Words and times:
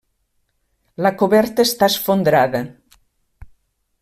La 1.07 1.11
coberta 1.19 1.67
està 1.69 1.91
esfondrada. 1.95 2.63